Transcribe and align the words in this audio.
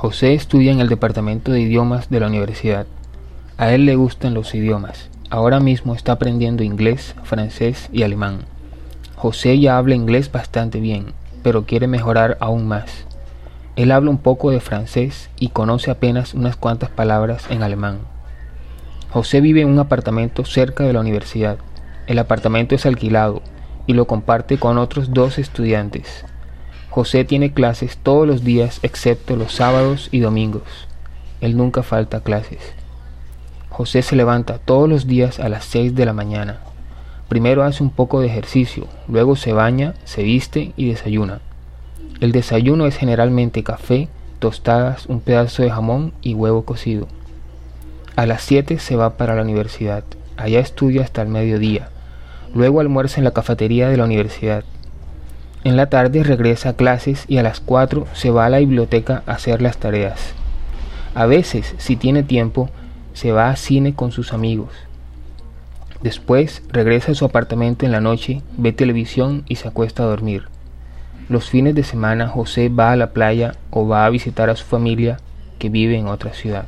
José 0.00 0.34
estudia 0.34 0.70
en 0.70 0.78
el 0.78 0.88
departamento 0.88 1.50
de 1.50 1.58
idiomas 1.58 2.08
de 2.08 2.20
la 2.20 2.28
universidad. 2.28 2.86
A 3.56 3.72
él 3.72 3.84
le 3.84 3.96
gustan 3.96 4.32
los 4.32 4.54
idiomas. 4.54 5.10
Ahora 5.28 5.58
mismo 5.58 5.92
está 5.92 6.12
aprendiendo 6.12 6.62
inglés, 6.62 7.16
francés 7.24 7.88
y 7.92 8.04
alemán. 8.04 8.42
José 9.16 9.58
ya 9.58 9.76
habla 9.76 9.96
inglés 9.96 10.30
bastante 10.30 10.78
bien, 10.78 11.14
pero 11.42 11.66
quiere 11.66 11.88
mejorar 11.88 12.36
aún 12.38 12.68
más. 12.68 13.06
Él 13.74 13.90
habla 13.90 14.10
un 14.10 14.18
poco 14.18 14.52
de 14.52 14.60
francés 14.60 15.30
y 15.36 15.48
conoce 15.48 15.90
apenas 15.90 16.32
unas 16.32 16.54
cuantas 16.54 16.90
palabras 16.90 17.46
en 17.50 17.64
alemán. 17.64 17.98
José 19.10 19.40
vive 19.40 19.62
en 19.62 19.68
un 19.68 19.80
apartamento 19.80 20.44
cerca 20.44 20.84
de 20.84 20.92
la 20.92 21.00
universidad. 21.00 21.58
El 22.06 22.20
apartamento 22.20 22.76
es 22.76 22.86
alquilado 22.86 23.42
y 23.88 23.94
lo 23.94 24.06
comparte 24.06 24.58
con 24.58 24.78
otros 24.78 25.12
dos 25.12 25.40
estudiantes. 25.40 26.24
José 26.98 27.24
tiene 27.24 27.52
clases 27.52 27.96
todos 27.96 28.26
los 28.26 28.42
días 28.42 28.80
excepto 28.82 29.36
los 29.36 29.52
sábados 29.52 30.08
y 30.10 30.18
domingos. 30.18 30.64
Él 31.40 31.56
nunca 31.56 31.84
falta 31.84 32.16
a 32.16 32.22
clases. 32.24 32.58
José 33.70 34.02
se 34.02 34.16
levanta 34.16 34.58
todos 34.58 34.88
los 34.88 35.06
días 35.06 35.38
a 35.38 35.48
las 35.48 35.64
seis 35.64 35.94
de 35.94 36.04
la 36.04 36.12
mañana. 36.12 36.58
Primero 37.28 37.62
hace 37.62 37.84
un 37.84 37.90
poco 37.90 38.20
de 38.20 38.26
ejercicio, 38.26 38.88
luego 39.06 39.36
se 39.36 39.52
baña, 39.52 39.94
se 40.02 40.24
viste 40.24 40.72
y 40.76 40.88
desayuna. 40.88 41.40
El 42.18 42.32
desayuno 42.32 42.84
es 42.84 42.96
generalmente 42.96 43.62
café, 43.62 44.08
tostadas, 44.40 45.06
un 45.06 45.20
pedazo 45.20 45.62
de 45.62 45.70
jamón 45.70 46.14
y 46.20 46.34
huevo 46.34 46.64
cocido. 46.64 47.06
A 48.16 48.26
las 48.26 48.42
7 48.42 48.80
se 48.80 48.96
va 48.96 49.16
para 49.16 49.36
la 49.36 49.42
universidad. 49.42 50.02
Allá 50.36 50.58
estudia 50.58 51.02
hasta 51.02 51.22
el 51.22 51.28
mediodía. 51.28 51.90
Luego 52.56 52.80
almuerza 52.80 53.20
en 53.20 53.24
la 53.24 53.30
cafetería 53.30 53.88
de 53.88 53.98
la 53.98 54.04
universidad. 54.04 54.64
En 55.64 55.76
la 55.76 55.86
tarde 55.86 56.22
regresa 56.22 56.70
a 56.70 56.72
clases 56.74 57.24
y 57.28 57.38
a 57.38 57.42
las 57.42 57.60
4 57.60 58.06
se 58.12 58.30
va 58.30 58.46
a 58.46 58.48
la 58.48 58.58
biblioteca 58.58 59.22
a 59.26 59.32
hacer 59.32 59.60
las 59.60 59.78
tareas. 59.78 60.34
A 61.14 61.26
veces, 61.26 61.74
si 61.78 61.96
tiene 61.96 62.22
tiempo, 62.22 62.70
se 63.12 63.32
va 63.32 63.50
a 63.50 63.56
cine 63.56 63.94
con 63.94 64.12
sus 64.12 64.32
amigos. 64.32 64.72
Después 66.00 66.62
regresa 66.68 67.10
a 67.10 67.14
su 67.16 67.24
apartamento 67.24 67.84
en 67.84 67.92
la 67.92 68.00
noche, 68.00 68.42
ve 68.56 68.72
televisión 68.72 69.42
y 69.48 69.56
se 69.56 69.66
acuesta 69.66 70.04
a 70.04 70.06
dormir. 70.06 70.44
Los 71.28 71.50
fines 71.50 71.74
de 71.74 71.82
semana 71.82 72.28
José 72.28 72.68
va 72.68 72.92
a 72.92 72.96
la 72.96 73.10
playa 73.10 73.56
o 73.70 73.88
va 73.88 74.06
a 74.06 74.10
visitar 74.10 74.50
a 74.50 74.56
su 74.56 74.64
familia 74.64 75.18
que 75.58 75.68
vive 75.68 75.98
en 75.98 76.06
otra 76.06 76.32
ciudad. 76.32 76.66